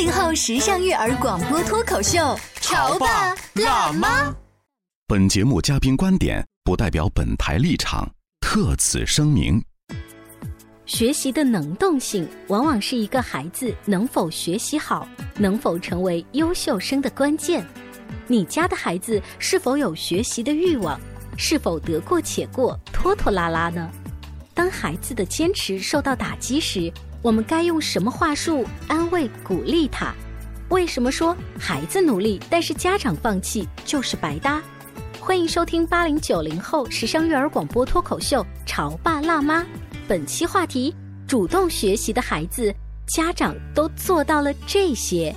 [0.00, 4.34] 八零后时尚育儿广播脱口秀，潮爸辣妈。
[5.06, 9.62] 本节目嘉宾观点不代表本台立场，特此声明。
[10.86, 17.62] 学习的能动性，往往是一个孩子能否学习好、能否成为优秀生的关键。
[18.26, 20.98] 你家的孩子是否有学习的欲望？
[21.36, 23.90] 是否得过且过、拖拖拉拉呢？
[24.54, 26.90] 当孩子的坚持受到打击时，
[27.22, 30.14] 我们该用什么话术安慰、鼓励他？
[30.70, 34.62] 为什么说孩子努力，但是家长放弃就是白搭？
[35.20, 39.60] 欢迎收听八零九零后时尚育儿广播脱口秀《潮爸辣妈》。
[40.08, 40.94] 本期话题：
[41.26, 42.74] 主动学习的孩子，
[43.06, 45.34] 家长都做到了这些。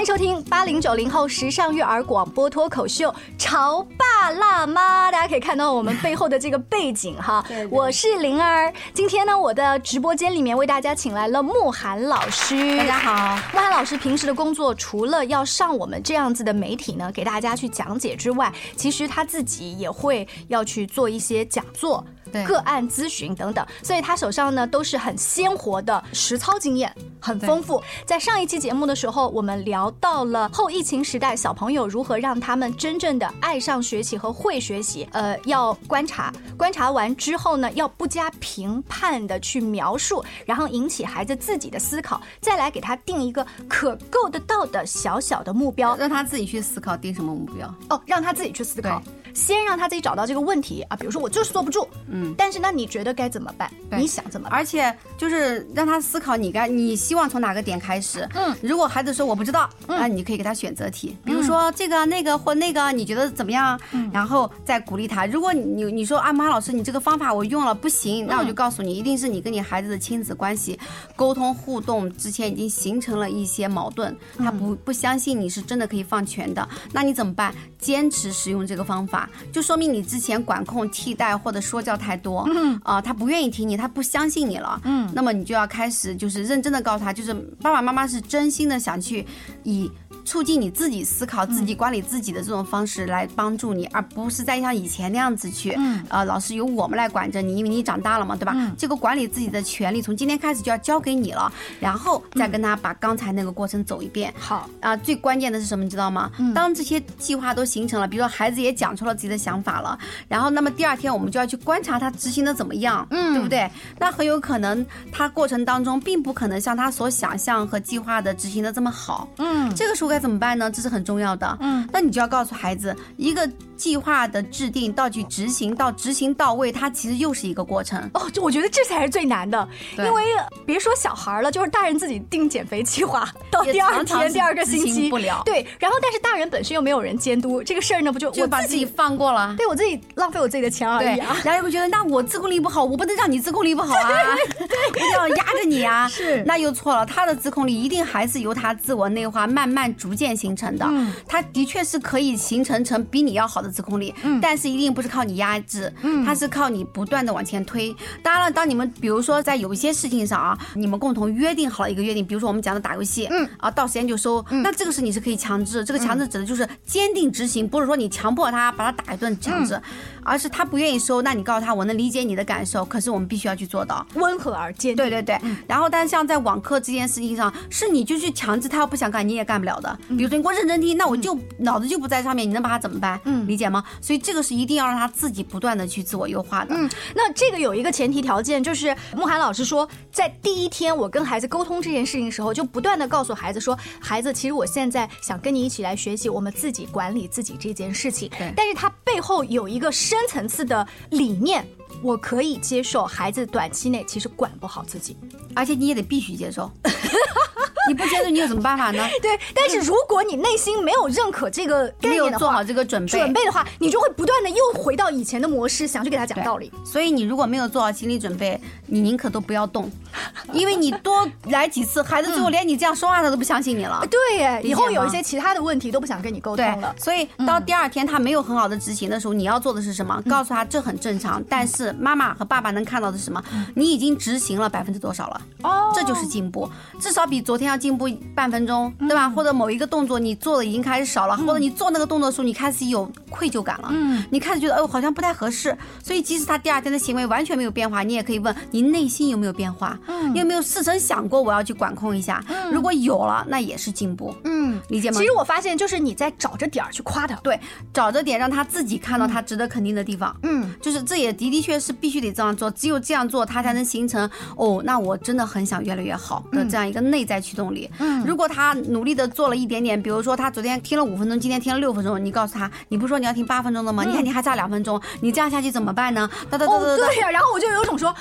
[0.00, 5.08] 欢迎收听八零九零后时尚育儿广播脱口秀《潮爸辣妈》。
[5.12, 8.72] 大家可以看到我们背后的这个背景哈， 我是灵儿。
[8.94, 12.78] 今天呢，我的直播间里面为大家请来了慕寒老师。
[12.78, 22.02] 大家好，慕寒老师平时的工作除了要上我们这样子的媒体呢，给大家去讲解之外，其实他自己也会要去做一些讲座。
[22.46, 27.82] 个案咨询等等，所以他手上呢都是很鲜活的实操经验，很丰富。
[28.04, 35.08] 在上一期节目的时候，我们聊到了后疫情时代小朋友如何让他们真正的爱上学习和会学习。
[35.12, 47.72] 呃，要观察，观察完之后呢，要不加评判的去描述，然后引起孩子自己的思考，再来给他定一个可够得到的小小的目标，让他自己去思考定什么目标。
[47.88, 49.02] 哦，让他自己去思考。
[49.34, 53.70] 先让他自己找到这个问题啊，比如说我就是坐不住，嗯，但是那你觉得该怎么办？
[53.90, 54.48] 你想怎么？
[54.50, 58.28] 而且就是让他思考，你该你希望从哪个点开始？
[58.34, 63.78] 嗯，如果孩子说我不知道，那你可以给他选择题，比如说这个、那个或那个，你觉得怎么样？
[63.92, 65.26] 嗯，然后再鼓励他。
[65.26, 70.78] 如果你你说啊，马老师，你这个方法我用了不行，那我就告诉你，一定是你跟你孩子的亲子关系
[71.16, 77.54] 沟通互动之前已经形成了一些矛盾，他不不相信你是真的可以放权的，那你怎么办？
[77.78, 79.19] 坚持使用这个方法，
[79.52, 89.26] 就说明你之前管控、替代或者说教太多，嗯啊，他不愿意听你，他不相信你了，嗯，那么你就要开始就是认真的告诉他，就是爸爸妈妈是真心的想去
[89.64, 89.90] 以。
[90.22, 95.76] 促进你自己思考、自己管理自己的这种方式来帮助你，而不是再像以前那样子去，
[96.08, 98.54] 呃，老师由我们来管着你，因为你长大了嘛，对吧？
[98.76, 101.50] 这个管理自己的权利从今天开始就要交给你了，
[101.80, 104.32] 然后再跟他把刚才那个过程走一遍。
[104.38, 105.82] 好啊，最关键的是什么？
[105.82, 106.30] 你知道吗？
[106.54, 109.98] 当这些计划都形成了，比如说孩子也讲出了自己的想法了，
[110.28, 113.70] 然后那么第二天我们就要去观察他执行的怎么样，嗯，对不对？
[113.98, 120.70] 那很有可能他过程当中并不可能像他所想象和计划的执行的这么好，嗯，这个时候该怎么办呢？
[120.70, 121.56] 这是很重要的。
[121.60, 123.48] 嗯，那你就要告诉孩子，一个
[123.80, 127.98] 计划的制定到去执行到执行到位，它其实又是一个过程。
[128.12, 130.22] 哦，就我觉得这才是最难的，因为
[130.66, 135.40] 别说小孩了，就是大人自己定减肥计划， 到第二天、第二个星期不了。
[135.46, 139.54] 对，然后但是大人本身又没有人监督这个事儿呢，不就就把自己放过了？
[139.56, 141.38] 对我自己浪费我自己的钱而已啊。
[141.42, 144.36] 然后又觉得，那我自控力不好，我不能让你自控力不好啊
[144.94, 146.06] 一定要压着你啊。
[146.08, 150.84] 是，那又错了，他的自控力一定还是由他自我内化慢慢逐渐形成的。
[150.86, 157.94] 嗯，他的确是可以形成成比你要好的自控力，嗯，但是一定不是靠你压制，嗯，他是靠你不断的往前推。
[158.22, 169.80] 当然了，当你们比如说在有一些事情上啊，你们共同约定好了一个约定，比如说我们讲的打游戏，嗯，啊到时间就收，那这个是你是可以强制，这个强制指的就是坚定执行，不是说你强迫他把他打一顿强制，
[170.22, 174.96] 而是他不愿意收，那你告诉他我能理解你的感受，可是我们必须要去做到温和而坚定。
[174.96, 180.16] 对对对，然后但是像在网课这件事情上，是你就去强制他要不想干你也干不了的，的。
[180.16, 183.20] 比如说你给我认真听，那我就脑子就不在上面，你能把他怎么办？
[183.24, 183.84] 嗯，理解吗？
[184.00, 186.74] 所以这个是一定要让他自己不断的去自我优化的。
[186.74, 198.30] 嗯，那这个有一个前提条件，就是慕寒老师说，在第一天我跟孩子沟通这件事情的时候，就不断的告诉孩子说，孩子，其实我现在想跟你一起来学习，我们自己管理自己这件事情。
[198.38, 201.66] 对，但是他背后有一个深层次的理念。
[202.02, 205.16] 我可以接受孩子短期内其实管不好自己，
[205.56, 206.70] 而且你也得必须接受。
[207.88, 209.06] 你不接受，你有什么办法呢？
[209.22, 216.70] 对，但是如果你内心没有认可这个概念的话，做好这个准备准备的话，你就会不断的又回到以前的模式，想去给他讲道理。
[216.84, 219.90] 所以你如果没有做好心理准备，你宁可都不要动，
[220.52, 224.06] 因为你多来几次，孩子最后连你这样说话他都不相信你了。
[224.10, 226.94] 对，以后有一些其他的问题都不想跟你沟通了。
[226.98, 230.20] 所以到第二天他没有很好的执行的时候，你要做的是什么？
[230.28, 233.42] 告诉他这很正常，但是妈妈和爸爸能看到的是什么？
[233.74, 235.40] 你已经执行了百分之多少了？
[235.62, 236.68] 哦，这就是进步，
[237.00, 238.50] 至少比昨天要进步半。
[238.50, 239.30] 分钟，对吧？
[239.30, 252.44] 或者某一个动作你做的已经开始少了，或者你做那个动作的时候你开始有愧疚感了，嗯，你开始觉得哦好像不太合适，所以即使他第二天的行为完全没有变化，你也可以问你内心有没有变化，嗯，你有没有事曾想过我要去管控一下？
[252.72, 255.18] 如果有了，那也是进步，嗯，理解吗？
[255.18, 257.58] 其实我发现就是你在找着点儿去夸他，对，
[257.94, 268.50] 找着点让他自己看到他值得肯定的地方，嗯，就是这也的的确是必须得这样做，只有这样做他才能形成哦，那我真的很想越来越好的这样一个内在驱动力，嗯，如果。
[268.50, 274.02] 他努力的做了一点点，比如说他昨天听了五分钟，今天听了六分钟，你告诉他，你不说你要听八分钟的吗？
[274.02, 276.28] 你看你还差两分钟，你这样下去怎么办呢？
[276.50, 278.12] 哒哒哒哒对呀，然后我就有种说，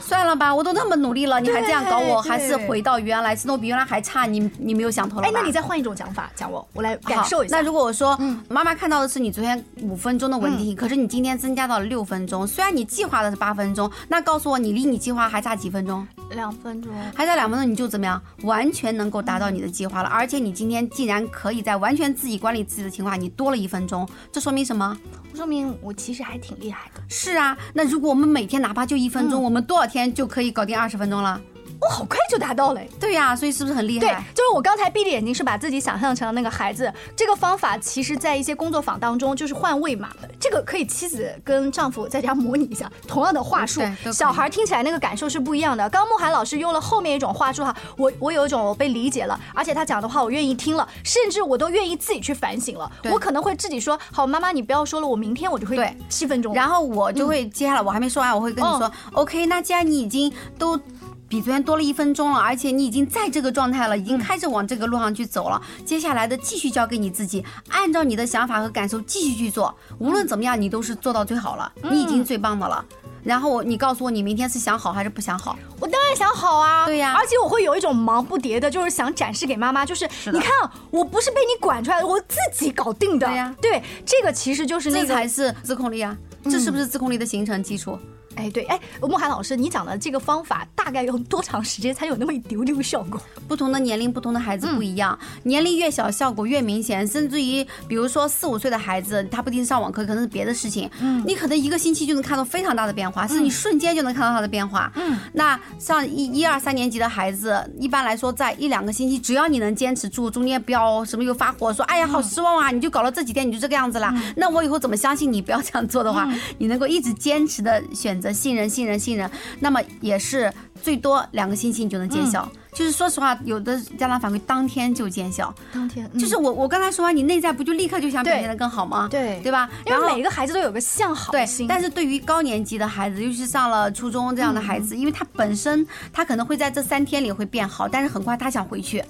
[0.00, 5.26] 算了吧，我都那么努力了，你还这样搞我，还是回到原来，是我比原来还差，你你没有想通了。
[5.26, 7.56] 哎，那你再换一种讲法讲我，我来感受一下。
[7.56, 16.06] 那如果我说，嗯妈妈看到的是你昨天五分钟的稳定性，可是你今天增加到了六分钟，虽然你计划的是八分钟，那告诉我你离你计划还差几分钟？
[16.30, 18.20] 两分钟，还差两分钟，你就怎么样？
[18.42, 20.08] 完全能够达到你的计划了。
[20.08, 24.96] 而且你今天既然可以在完全自己管理自己的情况下，你多了一分钟，这说明什么？
[25.34, 27.02] 说明我其实还挺厉害的。
[27.08, 31.40] 是啊，那如果我们每天哪怕就一分钟，我们多少天就可以搞定二十分钟了？
[31.80, 34.06] 我好快就达到了，对呀，所以是不是很厉害？
[34.06, 36.92] 对，就是我刚才闭着眼睛是把自己想象成了那个孩子。
[37.14, 40.08] 这个方法其实，在一些工作坊当中就是换位嘛，
[40.40, 43.80] 这个可以妻子跟丈夫在家模拟一下，同样的话术，
[44.12, 45.88] 小孩听起来那个感受是不一样的。
[45.90, 52.90] 刚慕寒老师用了后面一种话术哈，我我有一种我被理解了，而且他讲的话我愿意听了，甚至我都愿意自己去反省了。
[53.12, 60.80] 我可能会自己说，好，妈妈你不要说了，我明天我就会对七分钟，然后我就会接下来我还没说完，我会跟你说，OK，那既然你已经都。
[61.28, 65.60] 比昨天多了一分钟了，而且你已经在这个状态了，已经开始往这个路上去走了。
[65.84, 69.74] 接下来的继续交给你自己，按照你的想法和感受继续去做。
[69.98, 72.84] 无论怎么样，你都是做到最好了，你已经最棒的了。
[73.24, 75.58] 然后你告诉我，你明天是想好还是不想好？
[75.80, 76.86] 我当然想好啊。
[76.86, 80.50] 对呀，而且我会有一种忙不迭的，就是想展示给妈妈，就是你看，
[80.92, 83.26] 我不是被你管出来的，我自己搞定的。
[83.26, 86.16] 对呀，对，这个其实就是那个才是自控力啊。
[86.44, 87.98] 这是不是自控力的形成基础？
[88.36, 93.20] 哎，对，哎，莫涵老师，你讲的这个方法大概用多长时间才有那么一丢丢效果？
[93.48, 116.28] 不同的年龄、不同的孩子不一样，年龄越小效果越明显，甚至于，比如说四五岁的孩子，他不一定上网课，可能是别的事情，嗯，你可能一个星期就能看到非常大的变化，是你瞬间就能看到他的变化，嗯，那上一一二三年级的孩子，一般来说在一两个星期，只要你能坚持住，中间不要什么又发火，说哎呀好失望啊，你就搞了这几天你就这个样子了，那我以后怎么相信你不要这样做的话，
[116.58, 118.25] 你能够一直坚持的选择。
[118.32, 119.30] 信任，信任，信任，
[119.60, 120.52] 那么也是
[120.82, 122.48] 最多两个星期你就能见效。
[122.72, 126.06] 就是说实话，有的家长反馈当天就见效，当天。
[126.18, 129.08] 就是我我刚才说完，你内在不就立刻就想表现的更好吗？
[129.10, 129.66] 对，对吧？
[129.86, 131.66] 因为每一个孩子都有个向好心。
[131.66, 139.02] 但是对于高年级的孩子，尤其是上了初中这样的孩子，因为他本身他可能会在这三天里会变好，但是很快他想回去。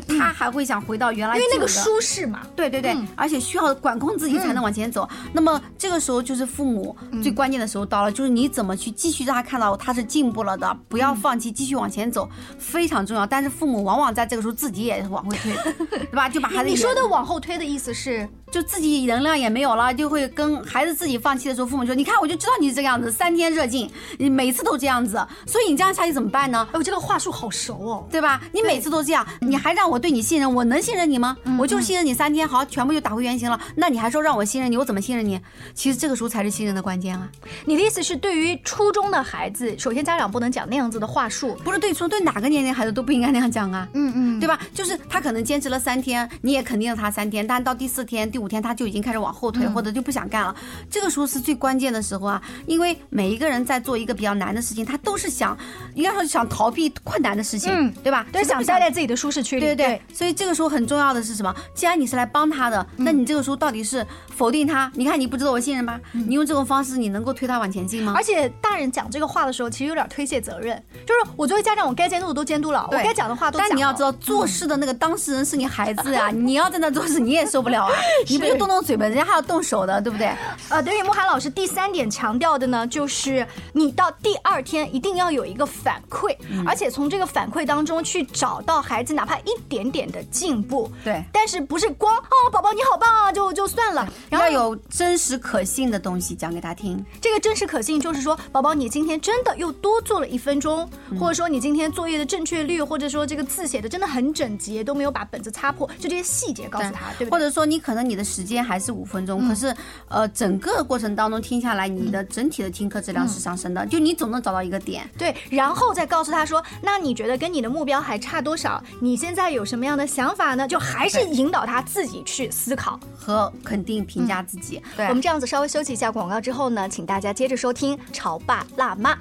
[0.00, 5.08] 就他还会想回到原来，因为那个舒适嘛，对对对，而且需要管控自己才能往前走。
[5.32, 12.28] 那么这个时候就是父母最关键的时候到了，就是你怎么去继续让他看到他是进步了的，不要放弃，继续往前走，
[12.58, 13.26] 非常重要。
[13.26, 15.52] 但是父母往往在这个时候自己也往后退，
[15.88, 16.28] 对吧？
[16.28, 28.40] 就把孩子你说的往后推的意思是，就自己能量也没有了，就会跟孩子自己放弃的时候，父母说：“你看，我就知道你是这个样子，三天热劲，你每次都这样子，所以你这样下去怎么办呢？”哎，我这个话术好熟哦，对吧？
[28.52, 30.52] 你每次都这样，你还让我对你信任？
[30.52, 31.36] 我能信任你吗？
[31.58, 33.60] 我就是信任你三天，好，全部就打回原形了。
[33.74, 35.40] 那你还说让我信任你，我怎么信任你？
[35.74, 37.28] 其实这个时候才是信任的关键啊！
[37.64, 43.86] 你的意思是，对于初中的孩子，首先家长不能讲那样子的话术，不是对初对哪个年龄孩子都不应该那样讲啊？
[43.92, 44.58] 嗯嗯，对吧？
[44.74, 50.54] 就是他可能坚持了三天，你也肯定了他三天，但到第四天、五天他就已经开始往后退，或者就不想干了。
[50.90, 55.56] 这个时候是最关键的时候啊，因为每一个人在做一个比较难的事情，他都是想，
[55.94, 58.26] 应该说想逃避困难的事情，嗯，对吧？
[58.32, 59.60] 对，想待在自己的舒适区里。
[59.60, 60.00] 对对。
[60.12, 61.54] 所以这个时候很重要的是什么？
[61.74, 64.90] 既然你是来帮他的，那你这个时候到底是否定他？
[64.94, 66.00] 你看你不值得我信任吗？
[66.12, 68.12] 你用这种方式，你能够推他往前进吗？
[68.16, 73.68] 而且大人讲这个话的时候，其实有点推卸责任，就是我作为家长，我该监督的都监督了，我该讲的话都讲了。
[73.70, 77.92] 但你要知道，做事的那个当事人是你孩子啊， 你要在那做事，你也受不了啊。
[78.28, 79.06] 你不就动动嘴吗？
[79.06, 80.30] 人家还要动手的，对不对？
[80.68, 90.90] 呃，对于慕寒老师第三点强调的呢，就是你到第二天一定要有一个反馈，而且从这个反馈当中去找到孩子哪怕一点点的进步。
[91.04, 97.04] 对，但是不是光哦，宝宝你好棒啊，就就算了，然后有真实可信的东西讲给他听。
[97.20, 107.30] 这个真实可信就是说，宝宝你今天真的又多做了一分钟，或者说你今天作业的正确率，或者说这个字写的真的很整洁，都没有把本子擦破，就这些细节告诉他，对不对？
[107.30, 109.74] 或者说你可能你的时间还是五分钟，可是
[110.08, 115.08] 呃整个过程当中听下来，你的整体的听课质量是上升的，就你总能找到一个点。
[115.16, 118.82] 对，然后再告诉他说，那你觉得跟你的目标还差多少？
[119.00, 120.66] 你现在有什么样的想法呢？
[120.66, 124.82] 就还是引导他自己去思考和肯定评价自己。
[124.96, 129.14] 对，我们这样子稍微休息一下广告之后呢，请大家接着收听《潮爸辣妈》。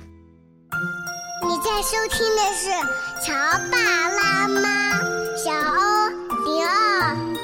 [1.48, 2.70] 你在收听的是
[3.24, 3.34] 《潮
[3.72, 3.78] 爸
[4.10, 4.60] 辣妈》，
[5.38, 6.10] 小欧
[6.46, 7.37] 零二，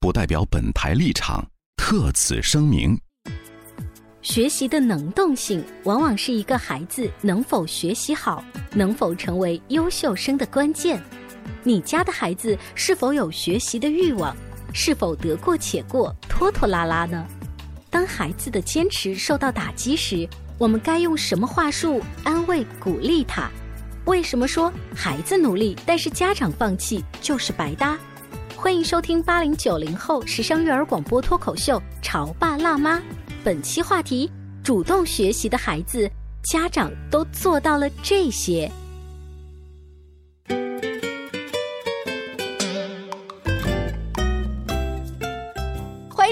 [0.00, 1.44] 不代表本台立场，
[1.76, 2.96] 特此声明。
[4.22, 11.02] 学习的能动性，往往是一个孩子能否学习好、能否成为优秀生的关键。
[11.64, 14.36] 你家的孩子是否有学习的欲望？
[14.72, 17.26] 是否得过且过、拖拖拉拉呢？
[17.90, 20.28] 当孩子的坚持受到打击时，
[20.58, 23.50] 我们该用什么话术安慰鼓励他？
[24.04, 27.98] 为什么说孩子努力，但是家长放弃就是白搭？
[28.60, 32.98] 欢迎收听八零九零后时尚育儿广播脱口秀《潮爸辣妈》，
[33.44, 34.28] 本期话题：
[34.64, 36.10] 主动学习的孩子，
[36.42, 38.68] 家长都做到了这些。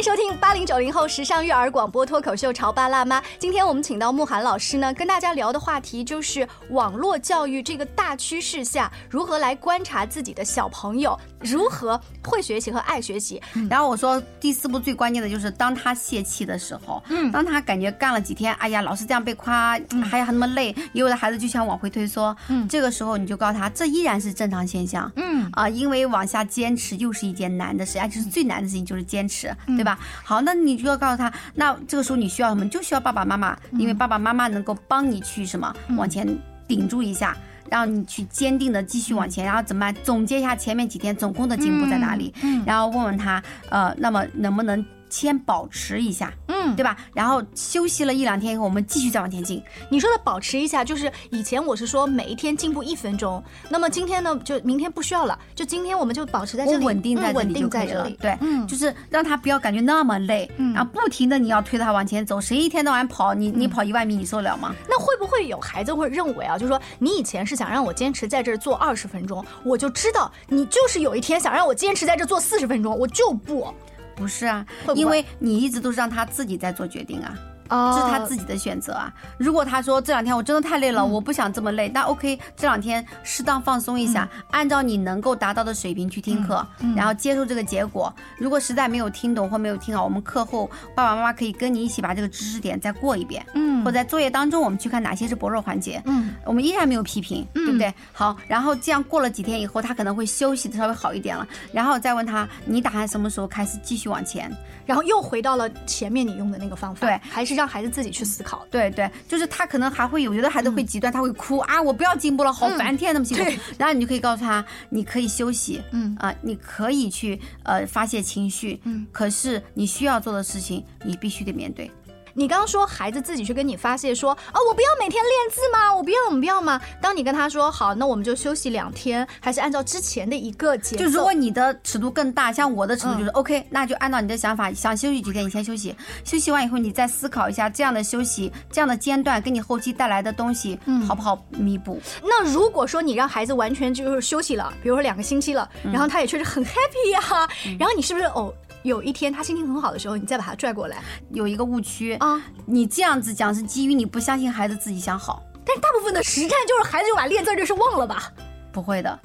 [0.06, 3.20] 收听八零九零后时尚育儿广播脱口秀《潮爸辣妈》。
[3.40, 13.42] 今天我们请到慕寒老师呢，跟大家聊的话题就是网络教育这个大趋势下，如何来观察自己的小朋友，如何会学习和爱学习。
[13.68, 19.76] 然后我说第四步最关键的就是当他泄气的时候，嗯，当他感觉干了几天，哎呀，老是这样被夸，
[20.08, 29.86] 还还那么累，有的孩子就想往回退缩，嗯，这个时候你就告诉他，这依然是正常现象，嗯啊，因为往下坚持又是一件难的事，而且是最难的事情就是坚持，对。
[29.86, 32.68] 吧，好，那你就要告诉他，那这个时候你需要什么？
[32.68, 36.26] 就需要爸爸妈妈，因为爸爸妈妈能够帮你去什么往前
[36.68, 37.36] 顶住一下，
[37.70, 39.94] 让你去坚定的继续往前，然后怎么办？
[40.02, 42.32] 总结一下前面几天总共的进步在哪里，
[42.64, 44.84] 然后问问他，呃，那么能不能？
[45.16, 46.94] 先保持一下，嗯，对吧？
[47.14, 49.62] 然后休息了一两天以后，我们继续再往前进。
[49.90, 58.18] 你说的保持一下，就是以前我是说每一天进步一分钟，那么今天呢，就明天不需要了，就今天我们就保持在这里，稳定在稳定在这里。
[58.20, 62.38] 对，嗯，就是让他不要感觉那么累，然后不停的你要推他往前走。
[62.38, 64.75] 谁一天到晚跑，你你跑一万米，你受得了吗？
[64.87, 73.73] 那会不会有孩子会认为啊，就是说你以前是想让我坚持在这儿做二十分钟，我就知道你就是有一天想让我坚持在这做四十分钟，我就不。
[74.16, 77.38] 不是啊，因为你一直都是让他自己在做决定啊。
[77.68, 79.12] 这是他自己的选择啊！
[79.38, 88.14] 如果他说这两天我真的太累了，我不想这么累，那 OK，这两天适当放松一下，按照你能够达到的水平去听课，然后接受这个结果。
[88.38, 97.92] 如果实在没有听懂或没有听好，我们课后爸爸妈妈可以跟你一起把这个知识点再过一遍，嗯，或在作业当中我们去看哪些是薄弱环节，嗯，我们依然没有批评，对不对？
[98.12, 104.49] 好，然后这样过了几天以后，他可能会休息的稍微好一点了，然后再问他，你打算什么时候开始继续往前？
[104.85, 107.55] 然后又回到了前面你用的那个方法，对，还是。
[107.56, 108.64] 让孩子自己去思考。
[108.70, 113.50] 对对，就是他可能还会有，有的孩子会极端，他会哭啊，我不要进步了，好烦，天天那么辛苦。
[113.76, 121.90] 然后你就可以告诉他，你可以休息，嗯啊，你可以去呃发泄情绪，嗯，可是你需要做的事情，你必须得面对。
[122.38, 125.93] 你刚刚说孩子自己去跟你发泄，说啊，我不要每天练字吗？
[125.95, 126.78] 我不要，我们不要吗？
[127.00, 131.05] 当你跟他说好，那我们就休息两天，还是按照之前的一个节奏？
[131.05, 140.78] 就如果你的尺度更大，像我的尺度就是 OK，那就按照你的想法，想休息几天你先休息，休息完以后你再思考一下这样的休息、这样的间断给你后期带来的东西，
[141.09, 141.99] 好不好弥补？
[142.23, 148.52] 那如果说你让孩子完全就是休息了，比如说两个星期了，然后他也确实很 happy 呀，然后你是不是哦？
[148.87, 152.40] 有一天他心情很好的时候，你再把他拽过来，有一个误区啊！
[152.64, 158.31] 你这样子讲是基于你不相信孩子自己想好，但是大部分的实战就是孩子就把练字这事忘了吧？
[158.73, 159.19] 不会的，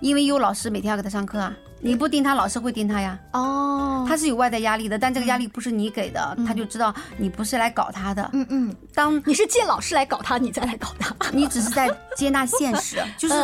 [0.00, 3.18] 因为有老师每天要给他上课啊，你不盯他，老师会盯他呀。
[3.32, 8.30] 哦，他是有外在压力的，但这个压力不是你给的，他就知道你不是来搞他的。
[8.32, 13.34] 嗯嗯，当你是借老师来搞他，你再来搞他，你只是在接纳现实， 就是。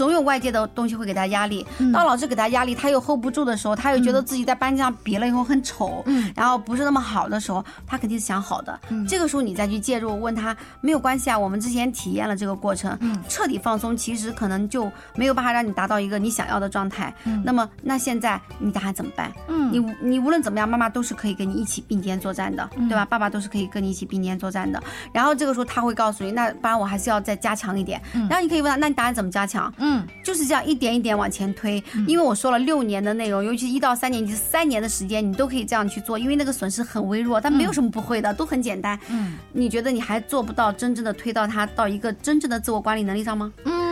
[0.00, 6.02] 总有外界的东西会给他压力，当老师给他压力，他又 hold 不住的时候，他又觉得自己在班级上比了以后很丑，
[6.34, 8.80] 然后不是那么好的时候，他肯定是想好的。
[9.06, 17.14] 这个时候你再去介入，问他没有关系啊，我们之前体验了这个过程，彻底放松，其实可能就没有办法让你达到一个你想要的状态。
[17.44, 19.30] 那么那现在你打算怎么办？
[19.48, 23.04] 嗯，你你无论怎么样，妈妈都是可以跟你一起并肩作战的，对吧？
[23.04, 24.82] 爸爸都是可以跟你一起并肩作战的。
[25.12, 28.00] 然后这个时候他会告诉你，那不然我还是要再加强一点。
[28.14, 29.70] 然后你可以问他，那你打算怎么加强？
[29.76, 29.89] 嗯，
[30.22, 30.60] 就是这样。
[30.64, 38.98] 一点一点往前推，因为我说了六年的内容，尤其一到三年级三年的时间，你都可以这样去做，因为那个损失很微弱，但没有什么不会的，都很简单。
[39.08, 43.52] 嗯，你觉得你还做不到真正的推到他到一个真正的自我管理能力上吗？
[43.64, 43.89] 嗯，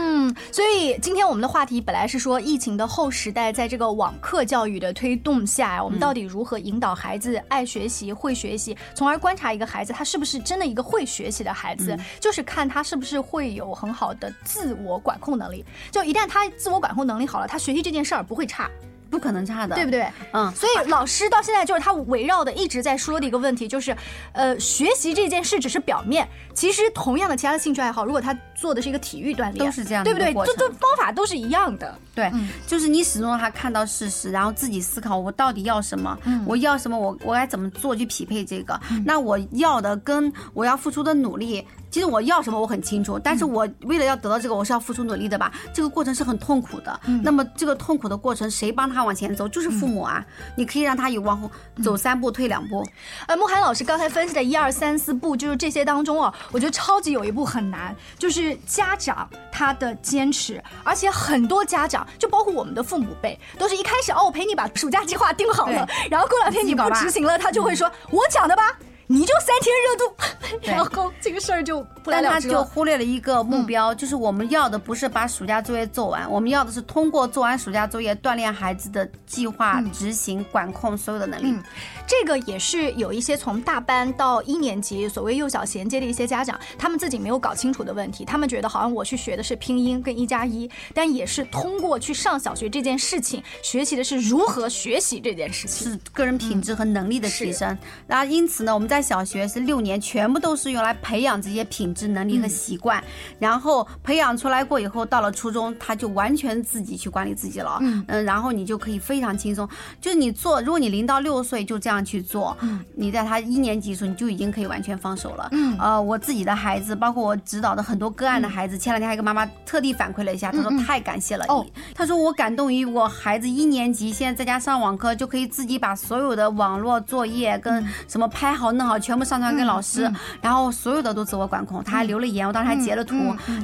[0.51, 15.65] 所以今天我们的话题本来是说疫情的后时代，在这个网课教育的推动下，我们到底如何引导孩子爱学习、会学习，从而观察一个孩子他是不是真的一个会学习的孩子，就是看他是不是会有很好的自我管控能力。
[15.91, 18.69] 就一旦他自自我管控能力好了，他学习这件事儿不会差。
[19.09, 20.07] 不可能差的，对不对？
[20.33, 23.95] 嗯，所以老师到现在就是他围绕的一直在说的一个问题，就是，
[24.33, 30.33] 呃，学习这件事只是表面，其实同样的其他的兴趣爱好，如果他做的是一个体育锻炼，都是这样，对不对？
[30.45, 32.31] 这这方法都是一样的，对，
[32.67, 38.79] 就是你始终让他看到事实，然后自己思考我到底要什么，我要什么，我我该怎么做去匹配这个？
[39.05, 45.51] 那我要的跟我要付出的努力，其实我要什么我很清楚，但是我为了要得到这个，我是要付出努力的吧？
[45.73, 48.99] 这个过程是很痛苦的，那么这个痛苦的过程谁帮他？
[48.99, 50.23] 往前走就是父母啊，
[50.55, 51.49] 你可以让他有往后
[51.81, 52.85] 走三步退两步。
[53.27, 68.77] 呃，慕寒老师刚才分析的一二三四步，就是这些当中哦，我觉得超级有一步很难，就是家长他的坚持，而且很多家长就包括我们的父母辈，都是一开始哦，我陪你把暑假计划定好了，然后过两天你不执行了，他就会说我讲的吧。
[69.11, 81.57] 你就三天热度，然后这个事儿就不了了但他就忽略了一个目标，就是我们要的不是把暑假作业做完，我们要的是通过做完暑假作业锻炼孩子的计划执行、管控所有的能力。
[82.05, 88.23] 这个也是有一些从大班到一年级所谓幼小衔接的一些家长，他们自己没有搞清楚的问题。
[88.23, 97.75] 他们觉得好像我去学的是拼音跟一加一，但也是通过去上小学这件事情，学习的是如何学习这件事情，是个人品质和能力的提升。
[98.05, 103.03] 然后因此呢，我们在小学是六年，全部都是用来培养这些品质、能力和习惯。
[103.37, 107.77] 然后培养出来过以后，到了初中，他就完全自己去管理自己了。
[107.81, 109.69] 嗯嗯，然后你就可以非常轻松。
[110.01, 111.99] 就是你做，如果你零到六岁就这样。
[112.09, 112.57] 去做，
[112.95, 115.49] 你在他一年级的时候，你就已经可以完全放手了。
[115.51, 121.71] 嗯，呃，我自己的孩子，包括我指导的很多个案的孩子，前两天还有个妈妈特地反馈了一下，她说太感谢了你。
[121.93, 131.83] 她说我感动于我孩子一年级现在在家上网课，就可以自己把所有的网络作业跟什么拍好弄好，全部上传给老师，然后所有的都自我管控。
[131.83, 133.15] 他还留了言，我当时还截了图。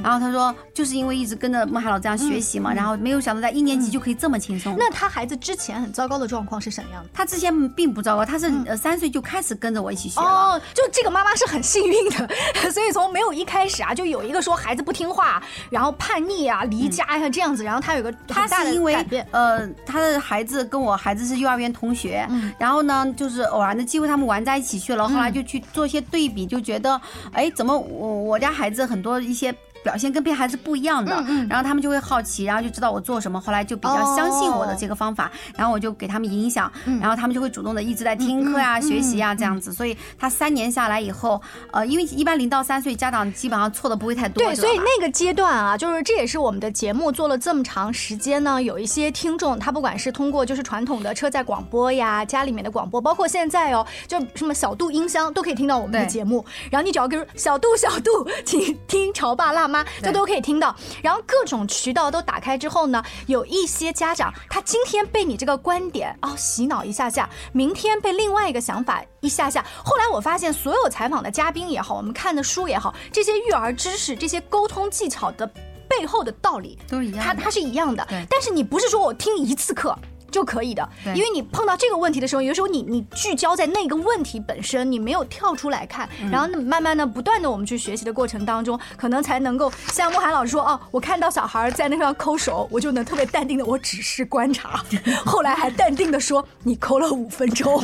[0.04, 4.76] 然后他说，就是因为一直跟着孟海老这样学习嘛，然后没有想到在一年级就可以这么轻松。
[4.78, 7.10] 那他孩子之前很糟糕的状况是什么样的？
[7.12, 8.24] 他之前并不糟糕。
[8.24, 12.28] 他是呃三岁就开始跟着我一起学了，哦，就这个妈妈是很幸运的，
[12.70, 18.94] 所以从没有一开始啊，就有一个说孩子不听话，然后叛逆啊，离家呀这样子，然后他有个他是因为
[19.32, 27.00] 呃他的孩子跟我孩子是幼儿园同学，然后呢就是偶然的机会他们玩在一起去了，后来就去做一些对比，就觉得
[27.32, 29.54] 哎怎么我我家孩子很多一些。
[29.86, 31.14] 表现跟别的孩子不一样的，
[31.48, 36.70] 然后他们就会好奇，然后就知道我做什么，后来就比较相信我的这个方法，然后我就给他们影响，
[37.00, 39.72] 然后他们就会主动的一直在听课呀、学习呀这样子。
[39.72, 44.42] 所以他三年下来以后，呃，因为一般零到三岁家长基本上错的不会太多。
[44.42, 56.44] 对，所以那个阶段啊，就是这也是我们的节目做了这么长时间呢，有一些听众他不管是通过就是传统的车载广播呀、家里面的广播，包括现在哦，就什么小度音箱都可以听到我们的节目。
[56.70, 58.10] 然后你只要跟小度小度，
[58.44, 60.74] 请听潮爸辣妈，就都可以听到。
[61.02, 69.64] 然后各种渠道都打开之后呢，有一些家长他今天被你这个观点哦洗脑一下下，明天被另外一个想法一下下。
[69.84, 75.46] 后来我发现，所有采访的嘉宾也好，我们看的书也好，这些育儿知识、这些沟通技巧的
[75.88, 78.06] 背后的道理都是一样，它它是一样的。
[78.28, 79.96] 但是你不是说我听一次课。
[80.36, 94.84] 就可以的，因为你碰到这个问题的时候，有时候你你聚焦在那个问题本身，你没有跳出来看，然后慢慢的、不断的我们去学习的过程当中，可能才能够像慕寒老师说哦，我看到小孩在那上抠手，我就能特别淡定的，我只是观察，
[95.24, 97.82] 后来还淡定的说你抠了五分钟，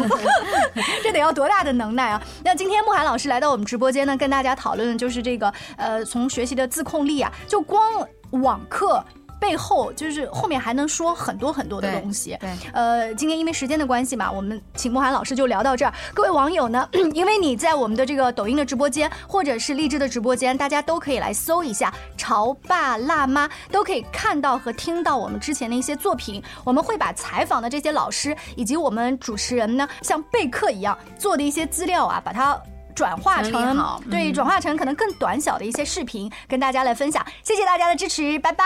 [1.02, 2.22] 这得要多大的能耐啊！
[2.44, 7.82] 那今天慕寒老师来到我们直播间呢，跟大家讨论的就是这个呃，从学习的自控力啊，就光
[8.32, 9.02] 网课。
[9.42, 12.38] 背后就是后面还能说很多很多的东西。
[12.40, 15.92] 对，呃，今天因为时间的关系嘛，我们请慕寒老师就聊到这儿。
[16.14, 26.40] 各位网友呢， 因为你在我们的这个抖音的直播间或者是荔枝的直播间，大家都可以来搜一下“潮爸辣妈”，都可以看到和听到我们之前的一些作品。
[26.62, 32.57] 我们会把采访的这些老师以及我们主持人呢，像备课一样做的一些资料啊，把它。
[32.94, 33.52] 转化成
[34.11, 37.24] 对，转化成可能更短小的一些视频，跟大家来分享。
[37.42, 38.64] 谢谢大家的支持，拜拜。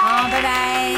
[0.00, 0.94] 好，拜拜。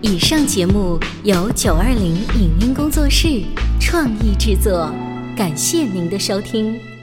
[0.00, 3.42] 以上节目由九二零影音工作室
[3.80, 4.92] 创意制作，
[5.36, 6.93] 感谢您的收听。